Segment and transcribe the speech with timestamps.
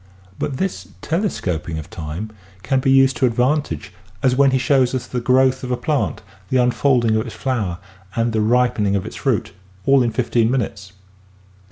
[0.39, 2.31] But this telescoping of time
[2.63, 3.93] can be used to advantage
[4.23, 7.77] as when he shows us the growth of a plant, the unfolding of its flower
[8.15, 9.53] and the ripening of its fruit,
[9.85, 10.93] all in fifteen minutes.